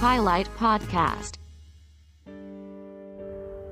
Highlight 0.00 0.48
Podcast. 0.60 1.34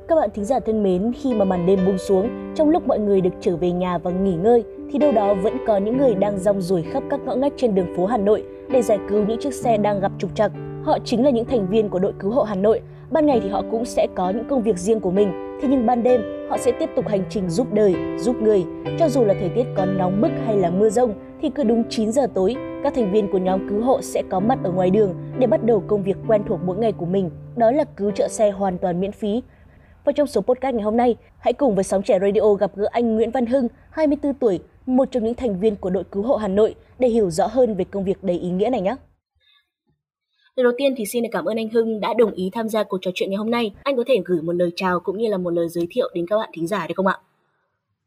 Các 0.09 0.15
bạn 0.15 0.31
thính 0.35 0.45
giả 0.45 0.61
thân 0.61 0.83
mến, 0.83 1.13
khi 1.13 1.35
mà 1.35 1.45
màn 1.45 1.67
đêm 1.67 1.87
buông 1.87 1.99
xuống, 1.99 2.53
trong 2.57 2.71
lúc 2.71 2.87
mọi 2.87 2.99
người 2.99 3.21
được 3.21 3.31
trở 3.41 3.57
về 3.57 3.71
nhà 3.71 3.99
và 3.99 4.11
nghỉ 4.11 4.35
ngơi, 4.35 4.65
thì 4.93 4.99
đâu 4.99 5.13
đó 5.13 5.35
vẫn 5.35 5.57
có 5.67 5.77
những 5.77 5.99
người 5.99 6.15
đang 6.15 6.39
rong 6.39 6.61
ruổi 6.61 6.83
khắp 6.83 7.03
các 7.11 7.21
ngõ 7.21 7.35
ngách 7.35 7.53
trên 7.57 7.75
đường 7.75 7.97
phố 7.97 8.07
Hà 8.07 8.17
Nội 8.17 8.45
để 8.71 8.83
giải 8.83 8.99
cứu 9.09 9.25
những 9.27 9.41
chiếc 9.41 9.55
xe 9.55 9.77
đang 9.77 10.01
gặp 10.01 10.13
trục 10.19 10.35
trặc. 10.35 10.53
Họ 10.85 10.99
chính 11.05 11.25
là 11.25 11.31
những 11.31 11.45
thành 11.45 11.67
viên 11.71 11.89
của 11.89 11.99
đội 11.99 12.13
cứu 12.19 12.31
hộ 12.31 12.43
Hà 12.43 12.55
Nội. 12.55 12.81
Ban 13.11 13.27
ngày 13.27 13.41
thì 13.43 13.49
họ 13.49 13.63
cũng 13.71 13.85
sẽ 13.85 14.07
có 14.15 14.31
những 14.31 14.45
công 14.49 14.63
việc 14.63 14.79
riêng 14.79 15.01
của 15.01 15.11
mình, 15.11 15.59
thế 15.63 15.69
nhưng 15.71 15.87
ban 15.87 16.03
đêm 16.03 16.21
họ 16.51 16.59
sẽ 16.59 16.73
tiếp 16.73 16.91
tục 16.97 17.09
hành 17.09 17.25
trình 17.31 17.51
giúp 17.51 17.73
đời, 17.73 17.95
giúp 18.19 18.37
người. 18.43 18.65
Cho 18.99 19.09
dù 19.09 19.25
là 19.25 19.35
thời 19.41 19.49
tiết 19.49 19.65
có 19.77 19.85
nóng 19.85 20.21
bức 20.21 20.31
hay 20.47 20.57
là 20.57 20.71
mưa 20.71 20.91
rông, 20.91 21.15
thì 21.43 21.51
cứ 21.51 21.65
đúng 21.65 21.85
9 21.91 22.13
giờ 22.13 22.27
tối, 22.35 22.57
các 22.83 22.95
thành 22.95 23.13
viên 23.13 23.33
của 23.33 23.39
nhóm 23.39 23.69
cứu 23.69 23.83
hộ 23.83 24.03
sẽ 24.03 24.23
có 24.31 24.41
mặt 24.41 24.59
ở 24.65 24.71
ngoài 24.71 24.91
đường 24.91 25.15
để 25.39 25.47
bắt 25.47 25.65
đầu 25.65 25.83
công 25.87 26.03
việc 26.03 26.17
quen 26.29 26.43
thuộc 26.49 26.61
mỗi 26.65 26.77
ngày 26.77 26.93
của 26.93 27.07
mình, 27.07 27.31
đó 27.57 27.71
là 27.71 27.85
cứu 27.85 28.11
trợ 28.11 28.29
xe 28.29 28.51
hoàn 28.51 28.79
toàn 28.79 29.01
miễn 29.01 29.13
phí. 29.13 29.43
Và 30.05 30.13
trong 30.13 30.27
số 30.27 30.41
podcast 30.41 30.75
ngày 30.75 30.85
hôm 30.85 30.97
nay, 30.97 31.17
hãy 31.39 31.53
cùng 31.53 31.75
với 31.75 31.85
Sóng 31.85 32.03
Trẻ 32.03 32.19
Radio 32.19 32.55
gặp 32.55 32.71
gỡ 32.77 32.87
anh 32.91 33.15
Nguyễn 33.15 33.31
Văn 33.31 33.47
Hưng, 33.47 33.69
24 33.91 34.35
tuổi, 34.35 34.61
một 34.87 35.09
trong 35.11 35.25
những 35.25 35.35
thành 35.35 35.61
viên 35.61 35.77
của 35.77 35.91
đội 35.91 36.05
cứu 36.05 36.23
hộ 36.23 36.37
Hà 36.37 36.49
Nội 36.49 36.75
để 36.99 37.09
hiểu 37.09 37.31
rõ 37.31 37.47
hơn 37.47 37.75
về 37.75 37.85
công 37.85 38.05
việc 38.05 38.25
đầy 38.25 38.39
ý 38.39 38.51
nghĩa 38.51 38.71
này 38.71 38.81
nhé. 38.81 38.97
Lời 40.57 40.65
đầu 40.65 40.73
tiên 40.79 40.95
thì 40.97 41.07
xin 41.07 41.23
được 41.23 41.29
cảm 41.33 41.45
ơn 41.45 41.57
anh 41.57 41.69
Hưng 41.69 42.01
đã 42.01 42.15
đồng 42.15 42.33
ý 42.33 42.51
tham 42.53 42.69
gia 42.69 42.83
cuộc 42.83 42.99
trò 43.01 43.11
chuyện 43.15 43.31
ngày 43.31 43.37
hôm 43.37 43.51
nay. 43.51 43.75
Anh 43.83 43.97
có 43.97 44.05
thể 44.07 44.23
gửi 44.25 44.43
một 44.43 44.53
lời 44.53 44.71
chào 44.77 45.01
cũng 45.01 45.19
như 45.19 45.29
là 45.29 45.39
một 45.39 45.51
lời 45.51 45.69
giới 45.69 45.87
thiệu 45.91 46.11
đến 46.15 46.27
các 46.27 46.39
bạn 46.39 46.51
thính 46.53 46.67
giả 46.67 46.87
được 46.87 46.95
không 46.97 47.07
ạ? 47.07 47.19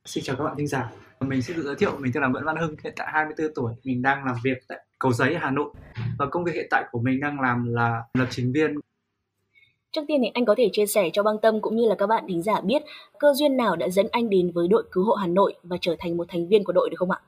Xin 0.06 0.24
chào 0.24 0.36
các 0.36 0.44
bạn 0.44 0.56
thính 0.58 0.68
giả. 0.68 0.92
Mình 1.20 1.42
xin 1.42 1.58
tự 1.58 1.64
giới 1.64 1.76
thiệu, 1.76 1.92
mình 2.00 2.12
tên 2.14 2.24
là 2.24 2.30
Nguyễn 2.30 2.44
Văn 2.44 2.56
Hưng, 2.56 2.76
hiện 2.84 2.94
tại 2.96 3.08
24 3.12 3.54
tuổi, 3.56 3.74
mình 3.84 4.02
đang 4.02 4.26
làm 4.26 4.36
việc 4.44 4.58
tại 4.68 4.86
Cầu 5.00 5.12
Giấy, 5.12 5.36
Hà 5.40 5.52
Nội. 5.52 5.70
Và 6.20 6.26
công 6.26 6.44
việc 6.44 6.52
hiện 6.56 6.68
tại 6.70 6.84
của 6.92 7.00
mình 7.00 7.20
đang 7.20 7.40
làm 7.42 7.74
là 7.74 8.04
lập 8.14 8.28
trình 8.30 8.52
viên. 8.54 8.76
Trước 9.92 10.02
tiên 10.08 10.20
thì 10.24 10.32
anh 10.34 10.46
có 10.46 10.56
thể 10.58 10.70
chia 10.72 10.86
sẻ 10.86 11.10
cho 11.14 11.24
băng 11.24 11.38
tâm 11.42 11.62
cũng 11.62 11.76
như 11.76 11.88
là 11.88 11.96
các 11.96 12.08
bạn 12.08 12.24
thính 12.28 12.42
giả 12.44 12.62
biết 12.62 12.84
cơ 13.20 13.34
duyên 13.34 13.58
nào 13.58 13.76
đã 13.76 13.90
dẫn 13.90 14.08
anh 14.12 14.30
đến 14.30 14.52
với 14.52 14.68
đội 14.68 14.84
cứu 14.92 15.04
hộ 15.04 15.14
Hà 15.14 15.28
Nội 15.28 15.54
và 15.64 15.78
trở 15.82 15.96
thành 16.00 16.18
một 16.18 16.26
thành 16.30 16.48
viên 16.48 16.64
của 16.64 16.74
đội 16.74 16.90
được 16.90 16.98
không 17.00 17.12
ạ? 17.12 17.20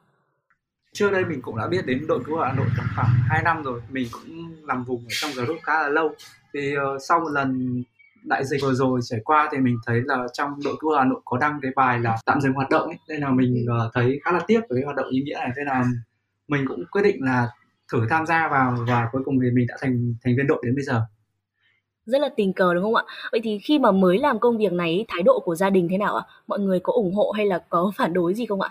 Trước 0.94 1.12
đây 1.12 1.26
mình 1.26 1.42
cũng 1.42 1.58
đã 1.58 1.68
biết 1.68 1.86
đến 1.86 2.08
đội 2.08 2.20
cứu 2.26 2.38
hộ 2.38 2.44
Hà 2.44 2.54
Nội 2.54 2.66
tầm 2.78 2.86
khoảng 2.96 3.08
2 3.28 3.44
năm 3.44 3.64
rồi, 3.64 3.82
mình 3.90 4.08
cũng 4.12 4.54
làm 4.68 4.84
vùng 4.84 5.02
ở 5.06 5.10
trong 5.10 5.32
group 5.32 5.60
khá 5.64 5.82
là 5.82 5.90
lâu. 5.90 6.10
Thì 6.54 6.74
uh, 6.78 7.02
sau 7.08 7.20
một 7.20 7.30
lần 7.30 7.84
đại 8.24 8.46
dịch 8.46 8.62
vừa 8.62 8.74
rồi 8.74 9.00
trải 9.04 9.20
qua 9.24 9.50
thì 9.52 9.58
mình 9.58 9.78
thấy 9.86 10.02
là 10.06 10.28
trong 10.34 10.60
đội 10.66 10.76
cứu 10.80 10.92
Hà 10.98 11.06
Nội 11.06 11.22
có 11.26 11.38
đăng 11.38 11.60
cái 11.62 11.72
bài 11.76 12.00
là 12.00 12.18
tạm 12.26 12.42
dừng 12.42 12.54
hoạt 12.54 12.70
động 12.70 12.88
ấy 12.88 12.98
nên 13.08 13.22
là 13.22 13.30
mình 13.30 13.66
uh, 13.66 13.92
thấy 13.94 14.20
khá 14.24 14.32
là 14.32 14.40
tiếc 14.48 14.60
với 14.70 14.78
cái 14.80 14.84
hoạt 14.84 14.96
động 14.96 15.10
ý 15.10 15.22
nghĩa 15.22 15.36
này 15.36 15.52
nên 15.58 15.66
là 15.66 15.86
mình 16.48 16.66
cũng 16.68 16.84
quyết 16.92 17.02
định 17.02 17.24
là 17.24 17.48
thử 17.92 18.08
tham 18.10 18.26
gia 18.26 18.48
vào 18.48 18.78
và 18.88 19.10
cuối 19.12 19.22
cùng 19.26 19.40
thì 19.44 19.52
mình 19.52 19.68
đã 19.68 19.76
thành 19.82 20.14
thành 20.24 20.36
viên 20.38 20.48
đội 20.48 20.62
đến 20.66 20.76
bây 20.76 20.84
giờ 20.84 21.02
rất 22.06 22.22
là 22.22 22.30
tình 22.36 22.54
cờ 22.54 22.74
đúng 22.74 22.84
không 22.84 22.96
ạ? 22.96 23.04
Vậy 23.32 23.42
thì 23.44 23.60
khi 23.60 23.80
mà 23.80 23.92
mới 23.92 24.18
làm 24.18 24.40
công 24.40 24.58
việc 24.58 24.74
này, 24.74 25.06
thái 25.08 25.24
độ 25.24 25.40
của 25.40 25.56
gia 25.56 25.70
đình 25.70 25.88
thế 25.92 25.98
nào 25.98 26.16
ạ? 26.16 26.24
Mọi 26.48 26.60
người 26.60 26.80
có 26.80 26.94
ủng 26.94 27.14
hộ 27.14 27.32
hay 27.32 27.46
là 27.46 27.64
có 27.70 27.92
phản 27.96 28.14
đối 28.14 28.34
gì 28.34 28.46
không 28.46 28.62
ạ? 28.62 28.70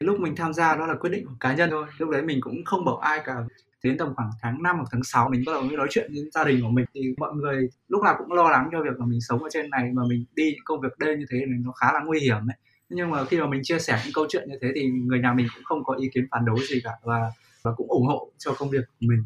Lúc 0.00 0.20
mình 0.20 0.36
tham 0.36 0.52
gia 0.52 0.76
đó 0.76 0.86
là 0.86 0.94
quyết 0.94 1.10
định 1.10 1.26
của 1.26 1.34
cá 1.40 1.54
nhân 1.54 1.70
thôi. 1.70 1.86
Lúc 1.98 2.10
đấy 2.10 2.22
mình 2.22 2.40
cũng 2.40 2.64
không 2.64 2.84
bảo 2.84 2.96
ai 2.96 3.20
cả. 3.24 3.34
Đến 3.82 3.98
tầm 3.98 4.14
khoảng 4.14 4.30
tháng 4.42 4.62
5 4.62 4.76
hoặc 4.76 4.88
tháng 4.92 5.02
6 5.04 5.28
mình 5.28 5.42
bắt 5.46 5.52
đầu 5.52 5.62
mới 5.62 5.76
nói 5.76 5.86
chuyện 5.90 6.10
với 6.14 6.30
gia 6.32 6.44
đình 6.44 6.60
của 6.62 6.68
mình. 6.68 6.84
Thì 6.94 7.14
mọi 7.18 7.32
người 7.34 7.68
lúc 7.88 8.02
nào 8.02 8.14
cũng 8.18 8.32
lo 8.32 8.50
lắng 8.50 8.68
cho 8.72 8.82
việc 8.82 8.98
là 8.98 9.06
mình 9.06 9.20
sống 9.20 9.42
ở 9.42 9.48
trên 9.52 9.70
này 9.70 9.90
mà 9.92 10.02
mình 10.08 10.24
đi 10.34 10.44
những 10.44 10.64
công 10.64 10.80
việc 10.80 10.98
đêm 10.98 11.18
như 11.18 11.26
thế 11.30 11.38
thì 11.38 11.52
nó 11.64 11.72
khá 11.72 11.92
là 11.92 12.00
nguy 12.04 12.20
hiểm 12.20 12.36
ấy. 12.36 12.56
Nhưng 12.88 13.10
mà 13.10 13.24
khi 13.24 13.40
mà 13.40 13.46
mình 13.46 13.60
chia 13.64 13.78
sẻ 13.78 14.00
những 14.04 14.12
câu 14.14 14.26
chuyện 14.28 14.48
như 14.48 14.58
thế 14.60 14.68
thì 14.74 14.86
người 14.86 15.18
nhà 15.18 15.32
mình 15.32 15.46
cũng 15.54 15.64
không 15.64 15.84
có 15.84 15.94
ý 15.94 16.08
kiến 16.14 16.26
phản 16.30 16.44
đối 16.44 16.58
gì 16.68 16.80
cả 16.84 16.90
và 17.02 17.30
và 17.62 17.72
cũng 17.76 17.88
ủng 17.88 18.06
hộ 18.06 18.30
cho 18.38 18.52
công 18.58 18.70
việc 18.70 18.84
của 19.00 19.06
mình 19.08 19.22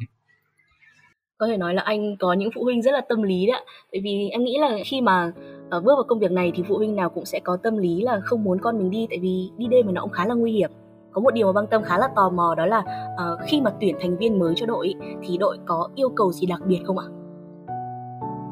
có 1.40 1.46
thể 1.46 1.56
nói 1.56 1.74
là 1.74 1.82
anh 1.82 2.16
có 2.16 2.32
những 2.32 2.50
phụ 2.54 2.64
huynh 2.64 2.82
rất 2.82 2.92
là 2.92 3.00
tâm 3.08 3.22
lý 3.22 3.46
đấy 3.46 3.56
ạ. 3.56 3.62
Vì 4.02 4.28
em 4.28 4.44
nghĩ 4.44 4.58
là 4.60 4.78
khi 4.86 5.00
mà 5.00 5.32
uh, 5.76 5.84
bước 5.84 5.94
vào 5.96 6.04
công 6.08 6.18
việc 6.18 6.30
này 6.30 6.52
thì 6.54 6.64
phụ 6.68 6.76
huynh 6.76 6.96
nào 6.96 7.10
cũng 7.10 7.24
sẽ 7.24 7.40
có 7.40 7.56
tâm 7.56 7.76
lý 7.76 8.02
là 8.02 8.20
không 8.24 8.44
muốn 8.44 8.58
con 8.58 8.78
mình 8.78 8.90
đi 8.90 9.06
tại 9.10 9.18
vì 9.18 9.50
đi 9.56 9.66
đêm 9.66 9.86
thì 9.86 9.92
nó 9.92 10.00
cũng 10.00 10.10
khá 10.10 10.26
là 10.26 10.34
nguy 10.34 10.52
hiểm. 10.52 10.70
Có 11.12 11.20
một 11.20 11.34
điều 11.34 11.46
mà 11.46 11.52
băng 11.52 11.66
tâm 11.66 11.82
khá 11.82 11.98
là 11.98 12.08
tò 12.16 12.30
mò 12.30 12.54
đó 12.54 12.66
là 12.66 12.78
uh, 12.78 13.40
khi 13.46 13.60
mà 13.60 13.72
tuyển 13.80 13.96
thành 14.00 14.16
viên 14.16 14.38
mới 14.38 14.54
cho 14.56 14.66
đội 14.66 14.94
thì 15.22 15.38
đội 15.38 15.58
có 15.66 15.88
yêu 15.94 16.08
cầu 16.08 16.32
gì 16.32 16.46
đặc 16.46 16.60
biệt 16.66 16.80
không 16.86 16.98
ạ? 16.98 17.04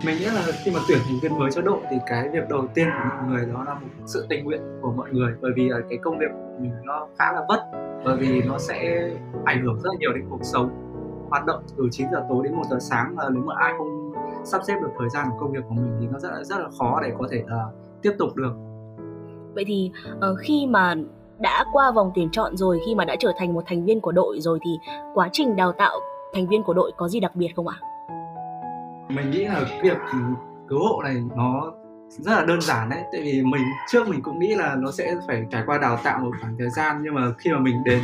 Mình 0.06 0.16
nghĩ 0.18 0.24
là 0.24 0.42
khi 0.64 0.70
mà 0.70 0.80
tuyển 0.88 0.98
thành 1.04 1.18
viên 1.22 1.38
mới 1.38 1.50
cho 1.50 1.62
đội 1.62 1.78
thì 1.90 1.96
cái 2.06 2.28
việc 2.32 2.48
đầu 2.48 2.66
tiên 2.74 2.88
của 3.02 3.08
mọi 3.16 3.30
người 3.30 3.46
đó 3.46 3.64
là 3.66 3.74
một 3.74 3.86
sự 4.06 4.26
tình 4.28 4.44
nguyện 4.44 4.60
của 4.82 4.92
mọi 4.96 5.08
người. 5.12 5.32
Bởi 5.42 5.50
vì 5.56 5.68
là 5.68 5.78
cái 5.88 5.98
công 6.02 6.18
việc 6.18 6.30
của 6.32 6.60
mình 6.60 6.72
nó 6.84 7.08
khá 7.18 7.32
là 7.32 7.44
vất 7.48 7.60
bởi 8.04 8.16
vì 8.16 8.42
nó 8.42 8.58
sẽ 8.58 9.10
ảnh 9.44 9.62
hưởng 9.62 9.80
rất 9.80 9.90
là 9.92 9.96
nhiều 9.98 10.12
đến 10.12 10.24
cuộc 10.30 10.40
sống. 10.42 10.70
Hoạt 11.30 11.46
động 11.46 11.62
từ 11.76 11.88
9 11.90 12.06
giờ 12.12 12.24
tối 12.28 12.44
đến 12.44 12.54
1 12.54 12.62
giờ 12.70 12.78
sáng 12.80 13.18
là 13.18 13.28
nếu 13.32 13.42
mà 13.42 13.54
ai 13.56 13.74
không 13.78 14.07
sắp 14.48 14.60
xếp 14.66 14.74
được 14.82 14.90
thời 14.98 15.08
gian 15.08 15.26
của 15.30 15.36
công 15.40 15.52
việc 15.52 15.60
của 15.68 15.74
mình 15.74 15.96
thì 16.00 16.06
nó 16.10 16.18
rất 16.18 16.28
là 16.30 16.44
rất 16.44 16.58
là 16.58 16.68
khó 16.78 17.00
để 17.02 17.12
có 17.18 17.28
thể 17.30 17.42
uh, 17.42 17.74
tiếp 18.02 18.12
tục 18.18 18.36
được 18.36 18.52
vậy 19.54 19.64
thì 19.66 19.92
uh, 20.16 20.38
khi 20.40 20.66
mà 20.66 20.94
đã 21.38 21.64
qua 21.72 21.90
vòng 21.90 22.10
tuyển 22.14 22.28
chọn 22.32 22.56
rồi 22.56 22.80
khi 22.86 22.94
mà 22.94 23.04
đã 23.04 23.16
trở 23.18 23.32
thành 23.38 23.54
một 23.54 23.64
thành 23.66 23.84
viên 23.84 24.00
của 24.00 24.12
đội 24.12 24.40
rồi 24.40 24.58
thì 24.64 24.70
quá 25.14 25.28
trình 25.32 25.56
đào 25.56 25.72
tạo 25.72 26.00
thành 26.34 26.46
viên 26.46 26.62
của 26.62 26.74
đội 26.74 26.92
có 26.96 27.08
gì 27.08 27.20
đặc 27.20 27.36
biệt 27.36 27.48
không 27.56 27.68
ạ? 27.68 27.76
Mình 29.08 29.30
nghĩ 29.30 29.44
là 29.44 29.80
việc 29.82 29.96
cứu 30.68 30.78
hộ 30.78 31.02
này 31.02 31.22
nó 31.36 31.72
rất 32.08 32.32
là 32.32 32.44
đơn 32.44 32.60
giản 32.60 32.90
đấy 32.90 33.00
tại 33.12 33.20
vì 33.22 33.42
mình 33.42 33.62
trước 33.88 34.08
mình 34.08 34.22
cũng 34.22 34.38
nghĩ 34.38 34.54
là 34.54 34.76
nó 34.78 34.90
sẽ 34.90 35.14
phải 35.26 35.46
trải 35.50 35.62
qua 35.66 35.78
đào 35.78 35.98
tạo 36.04 36.18
một 36.18 36.30
khoảng 36.40 36.56
thời 36.58 36.70
gian 36.70 37.00
nhưng 37.02 37.14
mà 37.14 37.32
khi 37.38 37.50
mà 37.50 37.58
mình 37.58 37.84
đến 37.84 38.02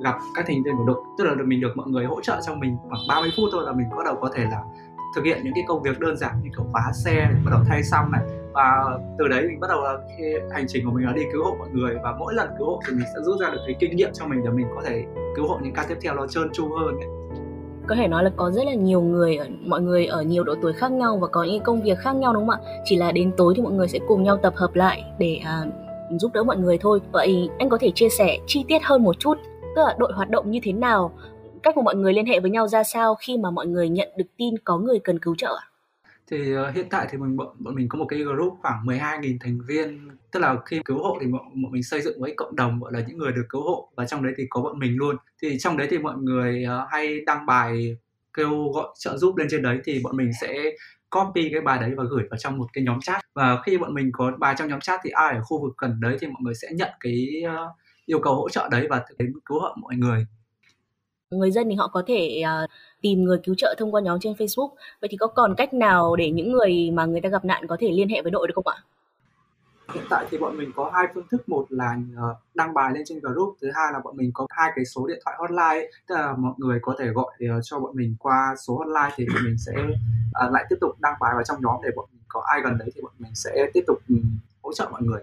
gặp 0.00 0.18
các 0.34 0.44
thành 0.48 0.62
viên 0.62 0.76
của 0.76 0.84
đội 0.84 1.04
tức 1.18 1.24
là 1.24 1.34
mình 1.44 1.60
được 1.60 1.72
mọi 1.76 1.86
người 1.88 2.04
hỗ 2.04 2.20
trợ 2.20 2.40
cho 2.46 2.54
mình 2.54 2.76
khoảng 2.88 3.00
30 3.08 3.30
phút 3.36 3.48
thôi 3.52 3.64
là 3.66 3.72
mình 3.72 3.86
bắt 3.90 4.04
đầu 4.04 4.18
có 4.20 4.30
thể 4.34 4.44
là 4.50 4.62
thực 5.14 5.24
hiện 5.24 5.40
những 5.44 5.54
cái 5.54 5.64
công 5.68 5.82
việc 5.82 6.00
đơn 6.00 6.16
giản 6.16 6.34
như 6.42 6.50
kiểu 6.56 6.66
vá 6.72 6.92
xe 6.94 7.28
bắt 7.44 7.50
đầu 7.50 7.60
thay 7.68 7.82
xong 7.82 8.12
này. 8.12 8.22
Và 8.52 8.98
từ 9.18 9.28
đấy 9.28 9.42
mình 9.48 9.60
bắt 9.60 9.68
đầu 9.70 9.82
là 9.82 9.98
cái 10.18 10.32
hành 10.52 10.64
trình 10.68 10.84
của 10.84 10.90
mình 10.90 11.06
là 11.06 11.12
đi 11.12 11.22
cứu 11.32 11.44
hộ 11.44 11.56
mọi 11.58 11.68
người 11.72 11.96
và 12.02 12.14
mỗi 12.18 12.34
lần 12.34 12.48
cứu 12.58 12.66
hộ 12.66 12.80
thì 12.86 12.94
mình 12.96 13.06
sẽ 13.14 13.20
rút 13.22 13.40
ra 13.40 13.50
được 13.50 13.60
cái 13.66 13.76
kinh 13.80 13.96
nghiệm 13.96 14.10
cho 14.12 14.26
mình 14.26 14.44
để 14.44 14.50
mình 14.50 14.66
có 14.74 14.82
thể 14.86 15.04
cứu 15.36 15.48
hộ 15.48 15.58
những 15.62 15.74
ca 15.74 15.84
tiếp 15.88 15.96
theo 16.02 16.14
nó 16.14 16.26
trơn 16.26 16.50
tru 16.52 16.68
hơn 16.68 16.96
ấy. 16.96 17.08
Có 17.86 17.94
thể 17.94 18.08
nói 18.08 18.24
là 18.24 18.30
có 18.36 18.50
rất 18.50 18.66
là 18.66 18.74
nhiều 18.74 19.00
người 19.00 19.38
mọi 19.66 19.80
người 19.80 20.06
ở 20.06 20.22
nhiều 20.22 20.44
độ 20.44 20.54
tuổi 20.62 20.72
khác 20.72 20.92
nhau 20.92 21.16
và 21.16 21.26
có 21.26 21.44
những 21.44 21.62
công 21.62 21.82
việc 21.82 21.98
khác 21.98 22.16
nhau 22.16 22.34
đúng 22.34 22.46
không 22.46 22.60
ạ? 22.64 22.80
Chỉ 22.84 22.96
là 22.96 23.12
đến 23.12 23.32
tối 23.36 23.54
thì 23.56 23.62
mọi 23.62 23.72
người 23.72 23.88
sẽ 23.88 23.98
cùng 24.08 24.22
nhau 24.22 24.36
tập 24.36 24.52
hợp 24.56 24.74
lại 24.74 25.04
để 25.18 25.40
à, 25.44 25.64
giúp 26.10 26.32
đỡ 26.34 26.42
mọi 26.42 26.56
người 26.56 26.78
thôi. 26.78 27.00
Vậy 27.12 27.48
anh 27.58 27.68
có 27.68 27.78
thể 27.80 27.90
chia 27.94 28.08
sẻ 28.08 28.38
chi 28.46 28.64
tiết 28.68 28.82
hơn 28.82 29.04
một 29.04 29.18
chút 29.18 29.38
tức 29.76 29.82
là 29.86 29.94
đội 29.98 30.12
hoạt 30.12 30.30
động 30.30 30.50
như 30.50 30.60
thế 30.62 30.72
nào 30.72 31.12
cách 31.64 31.76
mà 31.76 31.82
mọi 31.82 31.94
người 31.94 32.12
liên 32.12 32.26
hệ 32.26 32.40
với 32.40 32.50
nhau 32.50 32.68
ra 32.68 32.84
sao 32.84 33.14
khi 33.14 33.38
mà 33.38 33.50
mọi 33.50 33.66
người 33.66 33.88
nhận 33.88 34.08
được 34.16 34.26
tin 34.36 34.54
có 34.64 34.78
người 34.78 34.98
cần 35.04 35.18
cứu 35.18 35.34
trợ 35.36 35.56
thì 36.30 36.56
uh, 36.56 36.74
hiện 36.74 36.86
tại 36.90 37.06
thì 37.10 37.18
mình 37.18 37.36
bọn, 37.36 37.56
bọn 37.58 37.74
mình 37.74 37.88
có 37.88 37.98
một 37.98 38.06
cái 38.08 38.20
group 38.20 38.58
khoảng 38.62 38.86
12.000 38.86 39.36
thành 39.40 39.58
viên. 39.66 40.08
Tức 40.30 40.40
là 40.40 40.56
khi 40.66 40.80
cứu 40.84 40.98
hộ 40.98 41.18
thì 41.20 41.26
bọn, 41.26 41.62
bọn 41.62 41.72
mình 41.72 41.82
xây 41.82 42.00
dựng 42.00 42.20
với 42.20 42.34
cộng 42.36 42.56
đồng 42.56 42.80
gọi 42.80 42.92
là 42.92 43.00
những 43.08 43.18
người 43.18 43.32
được 43.32 43.46
cứu 43.48 43.62
hộ. 43.62 43.88
Và 43.96 44.04
trong 44.04 44.22
đấy 44.22 44.32
thì 44.36 44.44
có 44.50 44.60
bọn 44.60 44.78
mình 44.78 44.96
luôn. 44.96 45.16
Thì 45.42 45.58
trong 45.58 45.76
đấy 45.76 45.86
thì 45.90 45.98
mọi 45.98 46.14
người 46.16 46.64
uh, 46.64 46.88
hay 46.90 47.20
đăng 47.26 47.46
bài 47.46 47.96
kêu 48.34 48.68
gọi 48.72 48.86
trợ 48.98 49.16
giúp 49.16 49.36
lên 49.36 49.46
trên 49.50 49.62
đấy 49.62 49.78
thì 49.84 50.00
bọn 50.04 50.16
mình 50.16 50.30
sẽ 50.40 50.64
copy 51.10 51.48
cái 51.52 51.60
bài 51.60 51.78
đấy 51.80 51.92
và 51.96 52.04
gửi 52.10 52.24
vào 52.30 52.38
trong 52.38 52.58
một 52.58 52.66
cái 52.72 52.84
nhóm 52.84 53.00
chat. 53.00 53.20
Và 53.34 53.62
khi 53.66 53.78
bọn 53.78 53.94
mình 53.94 54.10
có 54.12 54.32
bài 54.38 54.54
trong 54.58 54.68
nhóm 54.68 54.80
chat 54.80 55.00
thì 55.04 55.10
ai 55.10 55.34
ở 55.34 55.42
khu 55.42 55.62
vực 55.62 55.74
gần 55.78 56.00
đấy 56.00 56.16
thì 56.20 56.26
mọi 56.26 56.40
người 56.40 56.54
sẽ 56.54 56.68
nhận 56.72 56.90
cái 57.00 57.42
uh, 57.46 57.76
yêu 58.06 58.18
cầu 58.18 58.34
hỗ 58.34 58.48
trợ 58.48 58.68
đấy 58.70 58.86
và 58.90 59.04
đến 59.18 59.32
cứu 59.44 59.60
hộ 59.60 59.68
mọi 59.76 59.96
người 59.96 60.26
người 61.38 61.50
dân 61.50 61.68
thì 61.68 61.74
họ 61.74 61.88
có 61.88 62.02
thể 62.06 62.42
uh, 62.64 62.70
tìm 63.00 63.24
người 63.24 63.38
cứu 63.44 63.54
trợ 63.58 63.74
thông 63.78 63.94
qua 63.94 64.00
nhóm 64.00 64.18
trên 64.20 64.32
Facebook. 64.32 64.70
Vậy 65.00 65.08
thì 65.10 65.16
có 65.16 65.26
còn 65.26 65.54
cách 65.56 65.74
nào 65.74 66.16
để 66.16 66.30
những 66.30 66.52
người 66.52 66.90
mà 66.90 67.04
người 67.04 67.20
ta 67.20 67.28
gặp 67.28 67.44
nạn 67.44 67.66
có 67.66 67.76
thể 67.80 67.88
liên 67.90 68.08
hệ 68.08 68.22
với 68.22 68.30
đội 68.30 68.48
được 68.48 68.54
không 68.54 68.66
ạ? 68.66 68.76
Hiện 69.94 70.04
tại 70.10 70.26
thì 70.30 70.38
bọn 70.38 70.56
mình 70.56 70.72
có 70.76 70.90
hai 70.94 71.06
phương 71.14 71.26
thức, 71.30 71.48
một 71.48 71.66
là 71.68 71.96
ờ, 72.16 72.34
đăng 72.54 72.74
bài 72.74 72.92
lên 72.94 73.02
trên 73.06 73.18
group, 73.20 73.56
thứ 73.60 73.70
hai 73.74 73.92
là 73.92 74.00
bọn 74.04 74.16
mình 74.16 74.30
có 74.34 74.46
hai 74.50 74.72
cái 74.76 74.84
số 74.84 75.06
điện 75.06 75.18
thoại 75.24 75.36
hotline, 75.38 75.62
ấy. 75.62 75.92
tức 76.06 76.14
là 76.14 76.34
mọi 76.38 76.52
người 76.56 76.78
có 76.82 76.94
thể 76.98 77.06
gọi 77.06 77.32
ờ, 77.48 77.60
cho 77.62 77.80
bọn 77.80 77.96
mình 77.96 78.16
qua 78.18 78.54
số 78.66 78.78
hotline 78.78 79.14
thì 79.16 79.26
bọn 79.34 79.44
mình 79.44 79.56
sẽ 79.58 79.72
uh, 80.46 80.52
lại 80.52 80.64
tiếp 80.70 80.76
tục 80.80 80.90
đăng 81.00 81.14
bài 81.20 81.30
vào 81.34 81.42
trong 81.44 81.58
nhóm 81.62 81.76
để 81.82 81.90
bọn 81.96 82.06
mình 82.12 82.22
có 82.28 82.42
ai 82.46 82.60
gần 82.64 82.78
đấy 82.78 82.88
thì 82.94 83.00
bọn 83.02 83.12
mình 83.18 83.34
sẽ 83.34 83.70
tiếp 83.74 83.84
tục 83.86 83.98
ừ, 84.08 84.14
hỗ 84.62 84.72
trợ 84.72 84.88
mọi 84.90 85.02
người. 85.02 85.20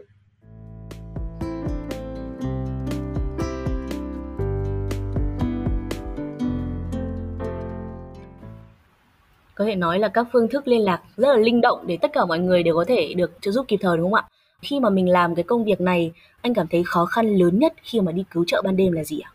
Có 9.61 9.65
thể 9.65 9.75
nói 9.75 9.99
là 9.99 10.07
các 10.07 10.27
phương 10.33 10.47
thức 10.49 10.67
liên 10.67 10.81
lạc 10.81 11.01
rất 11.17 11.27
là 11.33 11.37
linh 11.37 11.61
động 11.61 11.87
để 11.87 11.97
tất 12.01 12.11
cả 12.13 12.25
mọi 12.25 12.39
người 12.39 12.63
đều 12.63 12.75
có 12.75 12.85
thể 12.87 13.13
được 13.13 13.31
trợ 13.41 13.51
giúp 13.51 13.65
kịp 13.67 13.77
thời 13.81 13.97
đúng 13.97 14.11
không 14.11 14.13
ạ? 14.13 14.27
Khi 14.61 14.79
mà 14.79 14.89
mình 14.89 15.09
làm 15.09 15.35
cái 15.35 15.43
công 15.43 15.65
việc 15.65 15.81
này, 15.81 16.11
anh 16.41 16.53
cảm 16.53 16.67
thấy 16.67 16.83
khó 16.85 17.05
khăn 17.05 17.35
lớn 17.35 17.59
nhất 17.59 17.73
khi 17.83 18.01
mà 18.01 18.11
đi 18.11 18.23
cứu 18.31 18.45
trợ 18.47 18.61
ban 18.61 18.75
đêm 18.75 18.91
là 18.91 19.03
gì 19.03 19.19
ạ? 19.19 19.31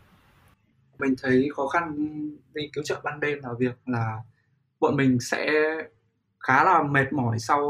Mình 0.99 1.15
thấy 1.21 1.49
khó 1.55 1.67
khăn 1.67 1.95
đi 2.53 2.69
cứu 2.73 2.83
trợ 2.83 3.01
ban 3.03 3.19
đêm 3.19 3.39
là 3.43 3.49
việc 3.59 3.77
là 3.85 4.17
bọn 4.79 4.95
mình 4.95 5.19
sẽ 5.19 5.51
khá 6.39 6.63
là 6.63 6.83
mệt 6.83 7.13
mỏi 7.13 7.39
sau 7.39 7.61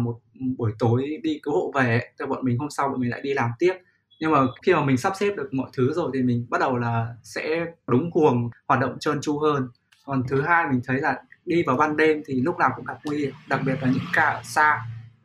một 0.00 0.18
buổi 0.56 0.72
tối 0.78 1.20
đi 1.22 1.40
cứu 1.42 1.54
hộ 1.54 1.72
về 1.74 2.00
thì 2.18 2.26
bọn 2.26 2.44
mình 2.44 2.58
hôm 2.58 2.70
sau 2.70 2.88
bọn 2.88 3.00
mình 3.00 3.10
lại 3.10 3.20
đi 3.20 3.34
làm 3.34 3.50
tiếp 3.58 3.72
nhưng 4.20 4.32
mà 4.32 4.38
khi 4.62 4.74
mà 4.74 4.84
mình 4.84 4.96
sắp 4.96 5.12
xếp 5.20 5.34
được 5.36 5.54
mọi 5.54 5.70
thứ 5.76 5.92
rồi 5.92 6.10
thì 6.14 6.22
mình 6.22 6.46
bắt 6.50 6.60
đầu 6.60 6.76
là 6.76 7.14
sẽ 7.22 7.66
đúng 7.86 8.10
cuồng 8.10 8.50
hoạt 8.68 8.80
động 8.80 8.98
trơn 8.98 9.20
tru 9.20 9.38
hơn 9.38 9.68
còn 10.08 10.22
thứ 10.28 10.42
hai 10.42 10.66
mình 10.70 10.80
thấy 10.84 11.00
là 11.00 11.22
đi 11.48 11.62
vào 11.66 11.76
ban 11.76 11.96
đêm 11.96 12.22
thì 12.26 12.40
lúc 12.40 12.58
nào 12.58 12.70
cũng 12.76 12.84
gặp 12.84 12.98
nguy 13.04 13.18
hiểm 13.18 13.32
đặc 13.48 13.60
biệt 13.66 13.74
là 13.82 13.88
những 13.88 14.04
ca 14.14 14.22
ở 14.22 14.42
xa 14.44 14.80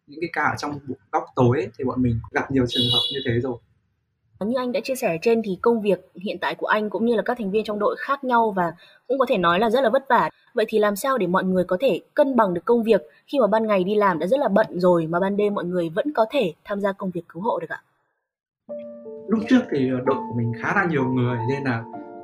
những 0.07 0.19
cái 0.21 0.29
ca 0.33 0.43
ở 0.43 0.55
trong 0.57 0.79
góc 1.11 1.23
tối 1.35 1.57
ấy, 1.57 1.69
thì 1.77 1.83
bọn 1.83 2.01
mình 2.01 2.19
gặp 2.31 2.51
nhiều 2.51 2.65
trường 2.69 2.83
hợp 2.93 3.01
như 3.13 3.19
thế 3.25 3.39
rồi 3.39 3.57
như 4.39 4.57
anh 4.57 4.71
đã 4.71 4.79
chia 4.83 4.95
sẻ 4.95 5.17
trên 5.21 5.41
thì 5.45 5.57
công 5.61 5.81
việc 5.81 6.11
hiện 6.15 6.37
tại 6.41 6.55
của 6.55 6.67
anh 6.67 6.89
cũng 6.89 7.05
như 7.05 7.15
là 7.15 7.21
các 7.21 7.37
thành 7.37 7.51
viên 7.51 7.63
trong 7.63 7.79
đội 7.79 7.95
khác 7.99 8.23
nhau 8.23 8.51
và 8.51 8.73
cũng 9.07 9.19
có 9.19 9.25
thể 9.29 9.37
nói 9.37 9.59
là 9.59 9.69
rất 9.69 9.81
là 9.81 9.89
vất 9.89 10.05
vả. 10.09 10.29
Vậy 10.53 10.65
thì 10.67 10.79
làm 10.79 10.95
sao 10.95 11.17
để 11.17 11.27
mọi 11.27 11.43
người 11.43 11.63
có 11.63 11.77
thể 11.79 11.99
cân 12.13 12.35
bằng 12.35 12.53
được 12.53 12.65
công 12.65 12.83
việc 12.83 13.01
khi 13.27 13.39
mà 13.39 13.47
ban 13.47 13.67
ngày 13.67 13.83
đi 13.83 13.95
làm 13.95 14.19
đã 14.19 14.27
rất 14.27 14.39
là 14.39 14.47
bận 14.47 14.79
rồi 14.79 15.07
mà 15.07 15.19
ban 15.19 15.37
đêm 15.37 15.55
mọi 15.55 15.65
người 15.65 15.89
vẫn 15.89 16.13
có 16.13 16.25
thể 16.31 16.53
tham 16.63 16.81
gia 16.81 16.91
công 16.91 17.11
việc 17.11 17.21
cứu 17.29 17.41
hộ 17.41 17.59
được 17.59 17.69
ạ? 17.69 17.81
Lúc 19.27 19.39
trước 19.49 19.61
thì 19.71 19.89
đội 19.89 20.15
của 20.15 20.33
mình 20.37 20.51
khá 20.61 20.75
là 20.75 20.85
nhiều 20.85 21.05
người 21.05 21.37
nên 21.49 21.63
là 21.63 21.83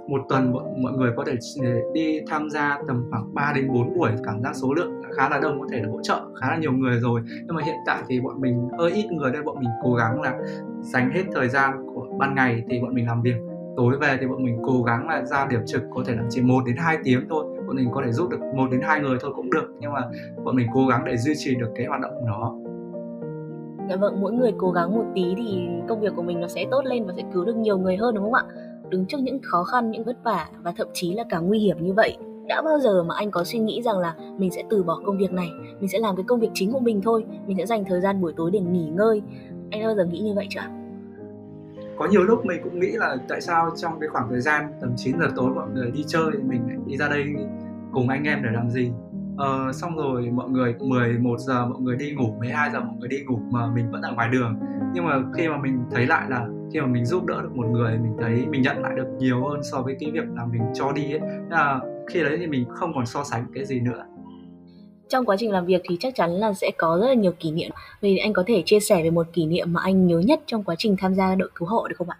một 0.10 0.22
tuần 0.30 0.54
mọi, 0.54 0.64
mọi 0.78 0.94
người 0.94 1.12
có 1.16 1.24
thể 1.28 1.38
ừ, 1.62 1.92
đi 1.94 2.22
tham 2.28 2.50
gia 2.50 2.78
tầm 2.88 3.06
khoảng 3.10 3.34
3 3.34 3.54
đến 3.56 3.68
4 3.74 3.98
buổi 3.98 4.12
cảm 4.26 4.42
giác 4.42 4.56
số 4.56 4.74
lượng 4.74 5.02
khá 5.18 5.30
là 5.30 5.40
đông 5.40 5.60
có 5.60 5.68
thể 5.72 5.82
là 5.82 5.90
hỗ 5.92 6.02
trợ 6.04 6.22
khá 6.42 6.50
là 6.50 6.58
nhiều 6.58 6.72
người 6.72 7.00
rồi. 7.00 7.22
Nhưng 7.46 7.56
mà 7.56 7.64
hiện 7.66 7.76
tại 7.86 8.04
thì 8.08 8.20
bọn 8.20 8.42
mình 8.42 8.70
hơi 8.80 8.92
ít 8.92 9.12
người 9.12 9.32
nên 9.32 9.46
bọn 9.46 9.60
mình 9.60 9.70
cố 9.84 9.94
gắng 9.94 10.22
là 10.22 10.38
dành 10.82 11.12
hết 11.12 11.24
thời 11.34 11.50
gian 11.50 11.86
của 11.94 12.08
ban 12.18 12.36
ngày 12.36 12.64
thì 12.70 12.80
bọn 12.82 12.94
mình 12.94 13.08
làm 13.08 13.22
việc. 13.22 13.36
Tối 13.78 13.98
về 13.98 14.18
thì 14.22 14.28
bọn 14.28 14.44
mình 14.44 14.58
cố 14.66 14.84
gắng 14.84 15.08
là 15.08 15.26
ra 15.26 15.48
điểm 15.50 15.62
trực 15.66 15.82
có 15.96 16.04
thể 16.06 16.16
là 16.16 16.24
chỉ 16.30 16.42
1 16.42 16.64
đến 16.66 16.76
2 16.78 16.98
tiếng 17.04 17.26
thôi. 17.30 17.46
Bọn 17.68 17.76
mình 17.76 17.90
có 17.94 18.02
thể 18.06 18.12
giúp 18.12 18.30
được 18.30 18.40
một 18.56 18.68
đến 18.72 18.82
hai 18.84 19.00
người 19.00 19.18
thôi 19.22 19.32
cũng 19.36 19.50
được 19.50 19.74
nhưng 19.80 19.94
mà 19.94 20.02
bọn 20.44 20.56
mình 20.56 20.68
cố 20.74 20.88
gắng 20.88 21.06
để 21.06 21.18
duy 21.18 21.34
trì 21.38 21.56
được 21.56 21.70
cái 21.76 21.86
hoạt 21.86 22.02
động 22.02 22.26
đó 22.28 22.56
Dạ 23.90 23.96
vâng, 23.96 24.22
mỗi 24.22 24.34
người 24.34 24.54
cố 24.58 24.72
gắng 24.72 24.96
một 24.96 25.06
tí 25.16 25.34
thì 25.38 25.68
công 25.88 26.02
việc 26.02 26.14
của 26.16 26.22
mình 26.22 26.42
nó 26.42 26.48
sẽ 26.48 26.66
tốt 26.72 26.86
lên 26.86 27.06
và 27.06 27.14
sẽ 27.18 27.24
cứu 27.34 27.46
được 27.46 27.56
nhiều 27.56 27.78
người 27.78 27.98
hơn 27.98 28.16
đúng 28.16 28.24
không 28.24 28.34
ạ? 28.34 28.44
Đứng 28.90 29.06
trước 29.06 29.18
những 29.22 29.40
khó 29.44 29.64
khăn, 29.64 29.92
những 29.92 30.04
vất 30.04 30.24
vả 30.24 30.48
và 30.64 30.74
thậm 30.78 30.88
chí 30.94 31.14
là 31.14 31.24
cả 31.30 31.40
nguy 31.40 31.60
hiểm 31.60 31.78
như 31.84 31.94
vậy. 31.94 32.18
Đã 32.48 32.62
bao 32.62 32.80
giờ 32.80 33.04
mà 33.04 33.16
anh 33.18 33.32
có 33.32 33.44
suy 33.44 33.60
nghĩ 33.60 33.82
rằng 33.82 33.98
là 33.98 34.16
mình 34.38 34.52
sẽ 34.52 34.64
từ 34.70 34.84
bỏ 34.84 35.02
công 35.06 35.18
việc 35.18 35.32
này, 35.32 35.50
mình 35.80 35.90
sẽ 35.90 36.00
làm 36.00 36.16
cái 36.16 36.24
công 36.28 36.40
việc 36.40 36.50
chính 36.54 36.72
của 36.72 36.80
mình 36.80 37.02
thôi, 37.02 37.26
mình 37.48 37.58
sẽ 37.58 37.66
dành 37.66 37.86
thời 37.86 38.02
gian 38.02 38.22
buổi 38.22 38.34
tối 38.38 38.52
để 38.52 38.60
nghỉ 38.60 38.90
ngơi? 38.90 39.22
Anh 39.72 39.82
đã 39.82 39.88
bao 39.88 39.96
giờ 39.96 40.06
nghĩ 40.06 40.20
như 40.20 40.34
vậy 40.36 40.48
chưa? 40.50 40.62
Có 41.98 42.08
nhiều 42.12 42.24
lúc 42.24 42.46
mình 42.46 42.62
cũng 42.64 42.80
nghĩ 42.80 42.92
là 42.92 43.18
tại 43.28 43.42
sao 43.42 43.72
trong 43.76 44.00
cái 44.00 44.10
khoảng 44.10 44.30
thời 44.30 44.42
gian 44.42 44.72
tầm 44.82 44.94
9 44.96 45.20
giờ 45.20 45.28
tối 45.36 45.50
mọi 45.56 45.68
người 45.74 45.92
đi 45.92 46.04
chơi, 46.08 46.32
mình 46.48 46.62
lại 46.68 46.78
đi 46.86 46.98
ra 46.98 47.08
đây 47.10 47.24
cùng 47.92 48.10
anh 48.10 48.24
em 48.24 48.40
để 48.44 48.50
làm 48.54 48.70
gì? 48.70 48.92
Ờ, 49.40 49.72
xong 49.74 49.98
rồi 49.98 50.30
mọi 50.32 50.50
người 50.50 50.76
11 50.80 51.40
giờ 51.40 51.66
mọi 51.66 51.82
người 51.82 51.96
đi 51.96 52.12
ngủ 52.12 52.36
12 52.40 52.72
giờ 52.72 52.80
mọi 52.80 52.96
người 53.00 53.10
đi 53.10 53.24
ngủ 53.28 53.40
mà 53.52 53.72
mình 53.76 53.92
vẫn 53.92 54.02
ở 54.02 54.14
ngoài 54.14 54.30
đường. 54.30 54.60
Nhưng 54.94 55.06
mà 55.06 55.20
khi 55.36 55.48
mà 55.48 55.58
mình 55.58 55.80
thấy 55.92 56.06
lại 56.08 56.30
là 56.30 56.48
khi 56.74 56.82
mà 56.82 56.88
mình 56.88 57.06
giúp 57.06 57.26
đỡ 57.26 57.42
được 57.42 57.56
một 57.56 57.68
người 57.68 57.98
mình 57.98 58.18
thấy 58.22 58.46
mình 58.50 58.62
nhận 58.62 58.82
lại 58.82 58.94
được 58.96 59.08
nhiều 59.20 59.48
hơn 59.48 59.60
so 59.72 59.82
với 59.82 59.98
cái 60.00 60.12
việc 60.12 60.26
là 60.36 60.46
mình 60.46 60.62
cho 60.74 60.92
đi 60.92 61.12
ấy. 61.12 61.20
Là 61.50 61.80
khi 62.08 62.24
đấy 62.24 62.38
thì 62.40 62.48
mình 62.48 62.66
không 62.70 62.94
còn 62.96 63.06
so 63.06 63.24
sánh 63.24 63.46
cái 63.54 63.66
gì 63.66 63.80
nữa. 63.80 64.06
Trong 65.10 65.26
quá 65.26 65.36
trình 65.40 65.52
làm 65.52 65.66
việc 65.66 65.82
thì 65.84 65.98
chắc 66.00 66.16
chắn 66.16 66.32
là 66.32 66.54
sẽ 66.54 66.72
có 66.78 66.98
rất 67.02 67.08
là 67.08 67.14
nhiều 67.14 67.32
kỷ 67.40 67.52
niệm. 67.52 67.72
Vì 68.02 68.18
anh 68.18 68.34
có 68.34 68.44
thể 68.48 68.64
chia 68.66 68.80
sẻ 68.80 69.04
về 69.04 69.10
một 69.10 69.28
kỷ 69.34 69.46
niệm 69.46 69.74
mà 69.74 69.82
anh 69.84 70.08
nhớ 70.08 70.20
nhất 70.20 70.42
trong 70.46 70.64
quá 70.64 70.76
trình 70.78 70.96
tham 71.00 71.16
gia 71.16 71.36
đội 71.36 71.50
cứu 71.56 71.68
hộ 71.68 71.88
được 71.88 71.96
không 71.98 72.10
ạ? 72.10 72.18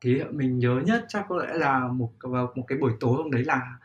Kỷ 0.00 0.14
niệm 0.14 0.26
mình 0.30 0.58
nhớ 0.58 0.80
nhất 0.86 1.04
chắc 1.08 1.26
có 1.28 1.36
lẽ 1.36 1.54
là 1.54 1.88
một 1.88 2.10
một 2.54 2.64
cái 2.66 2.78
buổi 2.78 2.92
tối 3.00 3.14
hôm 3.16 3.30
đấy 3.30 3.44
là 3.44 3.78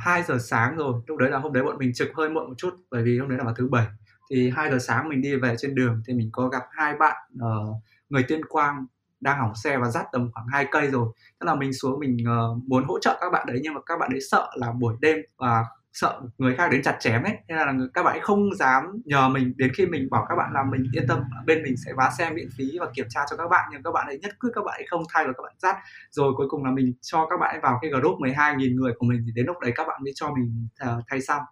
2 0.00 0.22
giờ 0.22 0.38
sáng 0.40 0.76
rồi. 0.76 1.02
Lúc 1.06 1.18
đấy 1.18 1.30
là 1.30 1.38
hôm 1.38 1.52
đấy 1.52 1.64
bọn 1.64 1.78
mình 1.78 1.92
trực 1.94 2.08
hơi 2.14 2.28
muộn 2.28 2.48
một 2.48 2.54
chút 2.56 2.74
bởi 2.90 3.02
vì 3.02 3.18
hôm 3.18 3.28
đấy 3.28 3.38
là 3.38 3.44
vào 3.44 3.54
thứ 3.54 3.68
bảy. 3.68 3.86
Thì 4.30 4.50
2 4.50 4.70
giờ 4.70 4.78
sáng 4.78 5.08
mình 5.08 5.22
đi 5.22 5.36
về 5.36 5.54
trên 5.58 5.74
đường 5.74 6.02
thì 6.06 6.14
mình 6.14 6.28
có 6.32 6.48
gặp 6.48 6.62
hai 6.70 6.94
bạn 6.94 7.16
uh, 7.34 7.76
người 8.08 8.24
tuyên 8.28 8.40
quang 8.48 8.86
đang 9.20 9.38
hỏng 9.38 9.54
xe 9.54 9.78
và 9.78 9.90
dắt 9.90 10.06
tầm 10.12 10.30
khoảng 10.34 10.46
hai 10.46 10.66
cây 10.70 10.86
rồi. 10.86 11.08
Tức 11.40 11.46
là 11.46 11.54
mình 11.54 11.72
xuống 11.72 12.00
mình 12.00 12.16
uh, 12.22 12.62
muốn 12.66 12.84
hỗ 12.84 12.98
trợ 12.98 13.18
các 13.20 13.30
bạn 13.30 13.46
đấy 13.46 13.60
nhưng 13.62 13.74
mà 13.74 13.80
các 13.86 13.98
bạn 14.00 14.10
ấy 14.10 14.20
sợ 14.30 14.50
là 14.54 14.72
buổi 14.72 14.96
đêm 15.00 15.16
và 15.36 15.64
sợ 16.00 16.20
người 16.38 16.54
khác 16.54 16.68
đến 16.72 16.82
chặt 16.82 16.96
chém 17.00 17.22
ấy 17.22 17.32
nên 17.48 17.56
là 17.56 17.74
các 17.94 18.02
bạn 18.02 18.14
ấy 18.14 18.20
không 18.20 18.54
dám 18.54 18.84
nhờ 19.04 19.28
mình 19.28 19.52
đến 19.56 19.70
khi 19.74 19.86
mình 19.86 20.08
bảo 20.10 20.26
các 20.28 20.36
bạn 20.36 20.50
là 20.54 20.64
mình 20.72 20.84
yên 20.92 21.06
tâm 21.08 21.18
bên 21.46 21.62
mình 21.62 21.74
sẽ 21.86 21.92
vá 21.96 22.10
xe 22.18 22.30
miễn 22.30 22.48
phí 22.56 22.78
và 22.80 22.86
kiểm 22.94 23.06
tra 23.08 23.20
cho 23.30 23.36
các 23.36 23.48
bạn 23.50 23.68
nhưng 23.72 23.82
các 23.82 23.90
bạn 23.94 24.06
ấy 24.06 24.18
nhất 24.18 24.30
quyết 24.40 24.50
các 24.54 24.64
bạn 24.64 24.74
ấy 24.80 24.86
không 24.90 25.02
thay 25.12 25.26
và 25.26 25.32
các 25.32 25.42
bạn 25.42 25.54
dắt 25.58 25.76
rồi 26.10 26.32
cuối 26.36 26.46
cùng 26.48 26.64
là 26.64 26.70
mình 26.70 26.92
cho 27.02 27.26
các 27.30 27.36
bạn 27.40 27.54
ấy 27.54 27.60
vào 27.60 27.78
cái 27.82 27.90
group 27.90 28.18
12.000 28.18 28.74
người 28.74 28.92
của 28.98 29.06
mình 29.06 29.22
thì 29.26 29.32
đến 29.34 29.46
lúc 29.46 29.56
đấy 29.60 29.72
các 29.74 29.88
bạn 29.88 30.00
mới 30.04 30.12
cho 30.14 30.34
mình 30.34 30.68
uh, 30.84 31.04
thay 31.08 31.20
xong. 31.20 31.42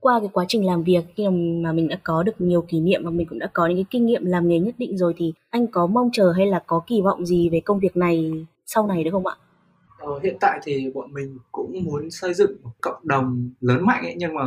qua 0.00 0.20
cái 0.20 0.28
quá 0.32 0.44
trình 0.48 0.66
làm 0.66 0.82
việc 0.82 1.04
khi 1.16 1.28
mà 1.62 1.72
mình 1.72 1.88
đã 1.88 1.96
có 2.02 2.22
được 2.22 2.40
nhiều 2.40 2.62
kỷ 2.68 2.80
niệm 2.80 3.04
và 3.04 3.10
mình 3.10 3.26
cũng 3.26 3.38
đã 3.38 3.50
có 3.52 3.66
những 3.66 3.76
cái 3.76 3.86
kinh 3.90 4.06
nghiệm 4.06 4.24
làm 4.24 4.48
nghề 4.48 4.58
nhất 4.58 4.74
định 4.78 4.98
rồi 4.98 5.14
thì 5.16 5.32
anh 5.50 5.66
có 5.66 5.86
mong 5.86 6.10
chờ 6.12 6.32
hay 6.36 6.46
là 6.46 6.62
có 6.66 6.80
kỳ 6.86 7.00
vọng 7.00 7.26
gì 7.26 7.48
về 7.48 7.60
công 7.64 7.78
việc 7.78 7.96
này 7.96 8.46
sau 8.66 8.86
này 8.86 9.04
được 9.04 9.10
không 9.12 9.26
ạ? 9.26 9.34
Ờ, 10.08 10.20
hiện 10.22 10.36
tại 10.40 10.60
thì 10.62 10.90
bọn 10.94 11.12
mình 11.12 11.38
cũng 11.52 11.84
muốn 11.84 12.10
xây 12.10 12.34
dựng 12.34 12.56
một 12.62 12.70
cộng 12.80 13.08
đồng 13.08 13.50
lớn 13.60 13.86
mạnh 13.86 14.02
ấy 14.04 14.14
nhưng 14.18 14.34
mà 14.34 14.44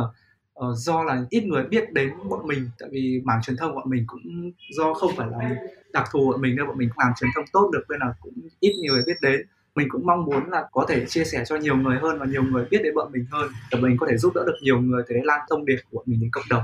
uh, 0.60 0.76
do 0.76 1.02
là 1.02 1.24
ít 1.30 1.44
người 1.44 1.64
biết 1.64 1.92
đến 1.92 2.10
bọn 2.28 2.46
mình 2.46 2.70
tại 2.78 2.88
vì 2.92 3.20
mảng 3.24 3.42
truyền 3.42 3.56
thông 3.56 3.74
bọn 3.74 3.90
mình 3.90 4.04
cũng 4.06 4.52
do 4.76 4.94
không 4.94 5.10
phải 5.16 5.28
là 5.30 5.56
đặc 5.92 6.08
thù 6.12 6.30
bọn 6.30 6.40
mình 6.40 6.56
nên 6.56 6.66
bọn 6.66 6.78
mình 6.78 6.88
cũng 6.88 7.04
làm 7.04 7.12
truyền 7.20 7.30
thông 7.34 7.44
tốt 7.52 7.70
được 7.72 7.84
nên 7.88 8.00
là 8.00 8.14
cũng 8.20 8.32
ít 8.60 8.72
người 8.82 9.02
biết 9.06 9.16
đến 9.22 9.46
mình 9.74 9.88
cũng 9.90 10.06
mong 10.06 10.24
muốn 10.24 10.50
là 10.50 10.68
có 10.72 10.86
thể 10.88 11.06
chia 11.06 11.24
sẻ 11.24 11.44
cho 11.46 11.56
nhiều 11.56 11.76
người 11.76 11.98
hơn 11.98 12.18
và 12.18 12.26
nhiều 12.26 12.42
người 12.42 12.64
biết 12.70 12.80
đến 12.84 12.94
bọn 12.94 13.12
mình 13.12 13.24
hơn 13.30 13.48
để 13.72 13.78
mình 13.80 13.96
có 14.00 14.06
thể 14.10 14.16
giúp 14.16 14.32
đỡ 14.34 14.44
được 14.46 14.56
nhiều 14.62 14.80
người 14.80 15.02
để 15.08 15.20
lan 15.24 15.40
thông 15.50 15.64
điệp 15.64 15.78
của 15.90 16.02
mình 16.06 16.20
đến 16.20 16.30
cộng 16.32 16.44
đồng 16.50 16.62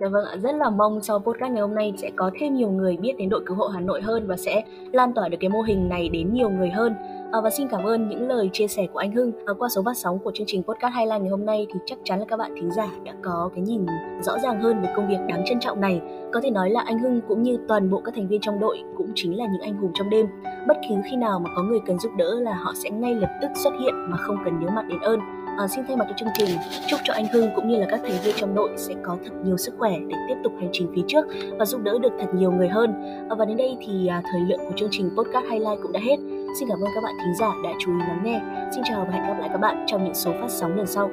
Dạ 0.00 0.08
vâng 0.08 0.24
ạ, 0.24 0.36
rất 0.36 0.54
là 0.54 0.70
mong 0.70 1.00
sau 1.02 1.18
podcast 1.18 1.52
ngày 1.52 1.60
hôm 1.60 1.74
nay 1.74 1.92
sẽ 1.96 2.10
có 2.16 2.30
thêm 2.40 2.54
nhiều 2.54 2.70
người 2.70 2.96
biết 2.96 3.12
đến 3.18 3.28
đội 3.28 3.42
cứu 3.46 3.56
hộ 3.56 3.66
Hà 3.66 3.80
Nội 3.80 4.02
hơn 4.02 4.26
và 4.26 4.36
sẽ 4.36 4.64
lan 4.92 5.12
tỏa 5.14 5.28
được 5.28 5.36
cái 5.40 5.50
mô 5.50 5.62
hình 5.62 5.88
này 5.88 6.08
đến 6.08 6.34
nhiều 6.34 6.50
người 6.50 6.70
hơn. 6.70 6.94
À, 7.34 7.40
và 7.40 7.50
xin 7.50 7.68
cảm 7.68 7.84
ơn 7.84 8.08
những 8.08 8.28
lời 8.28 8.50
chia 8.52 8.66
sẻ 8.66 8.86
của 8.92 8.98
anh 8.98 9.12
Hưng 9.12 9.32
à, 9.46 9.52
qua 9.58 9.68
số 9.68 9.82
phát 9.84 9.96
sóng 9.96 10.18
của 10.18 10.32
chương 10.34 10.46
trình 10.46 10.62
podcast 10.62 10.94
Highline 10.94 11.18
ngày 11.18 11.28
hôm 11.28 11.46
nay 11.46 11.66
thì 11.72 11.80
chắc 11.86 11.98
chắn 12.04 12.18
là 12.18 12.24
các 12.28 12.36
bạn 12.36 12.54
thính 12.56 12.70
giả 12.70 12.88
đã 13.04 13.12
có 13.22 13.50
cái 13.54 13.64
nhìn 13.64 13.86
rõ 14.22 14.38
ràng 14.38 14.60
hơn 14.60 14.82
về 14.82 14.88
công 14.96 15.08
việc 15.08 15.18
đáng 15.28 15.42
trân 15.46 15.60
trọng 15.60 15.80
này. 15.80 16.00
Có 16.32 16.40
thể 16.42 16.50
nói 16.50 16.70
là 16.70 16.82
anh 16.86 16.98
Hưng 16.98 17.20
cũng 17.28 17.42
như 17.42 17.58
toàn 17.68 17.90
bộ 17.90 18.00
các 18.04 18.14
thành 18.14 18.28
viên 18.28 18.40
trong 18.40 18.60
đội 18.60 18.82
cũng 18.96 19.12
chính 19.14 19.38
là 19.38 19.46
những 19.52 19.62
anh 19.62 19.74
hùng 19.74 19.90
trong 19.94 20.10
đêm. 20.10 20.26
Bất 20.68 20.76
cứ 20.88 20.94
khi 21.10 21.16
nào 21.16 21.38
mà 21.38 21.50
có 21.56 21.62
người 21.62 21.78
cần 21.86 21.98
giúp 21.98 22.12
đỡ 22.16 22.40
là 22.40 22.54
họ 22.54 22.72
sẽ 22.74 22.90
ngay 22.90 23.14
lập 23.14 23.30
tức 23.42 23.48
xuất 23.54 23.72
hiện 23.80 23.94
mà 24.10 24.16
không 24.16 24.36
cần 24.44 24.60
nhớ 24.60 24.68
mặt 24.74 24.84
đến 24.88 25.00
ơn. 25.00 25.20
À, 25.58 25.68
xin 25.68 25.84
thay 25.88 25.96
mặt 25.96 26.04
cho 26.08 26.14
chương 26.16 26.28
trình 26.38 26.58
chúc 26.88 27.00
cho 27.04 27.12
anh 27.14 27.26
Hưng 27.32 27.48
cũng 27.56 27.68
như 27.68 27.76
là 27.76 27.86
các 27.90 28.00
thành 28.02 28.18
viên 28.24 28.34
trong 28.38 28.54
đội 28.54 28.70
sẽ 28.76 28.94
có 29.02 29.16
thật 29.24 29.32
nhiều 29.44 29.56
sức 29.56 29.74
khỏe 29.78 29.92
để 30.08 30.16
tiếp 30.28 30.36
tục 30.44 30.52
hành 30.58 30.70
trình 30.72 30.92
phía 30.94 31.02
trước 31.06 31.26
và 31.58 31.64
giúp 31.64 31.80
đỡ 31.84 31.98
được 31.98 32.12
thật 32.20 32.26
nhiều 32.34 32.52
người 32.52 32.68
hơn. 32.68 32.94
À, 33.30 33.34
và 33.38 33.44
đến 33.44 33.56
đây 33.56 33.76
thì 33.86 34.06
à, 34.06 34.22
thời 34.32 34.40
lượng 34.40 34.60
của 34.68 34.72
chương 34.76 34.88
trình 34.92 35.10
podcast 35.16 35.44
highlight 35.44 35.78
cũng 35.82 35.92
đã 35.92 36.00
hết. 36.00 36.16
Xin 36.54 36.68
cảm 36.68 36.80
ơn 36.80 36.90
các 36.94 37.00
bạn 37.04 37.16
thính 37.18 37.34
giả 37.34 37.52
đã 37.64 37.70
chú 37.78 37.98
ý 37.98 38.06
lắng 38.08 38.20
nghe. 38.24 38.40
Xin 38.74 38.84
chào 38.84 39.04
và 39.04 39.12
hẹn 39.12 39.26
gặp 39.26 39.38
lại 39.40 39.48
các 39.52 39.58
bạn 39.58 39.84
trong 39.86 40.04
những 40.04 40.14
số 40.14 40.32
phát 40.32 40.50
sóng 40.50 40.76
lần 40.76 40.86
sau. 40.86 41.10